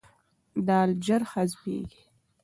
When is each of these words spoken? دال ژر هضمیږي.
دال 0.67 0.89
ژر 1.05 1.21
هضمیږي. 1.31 2.03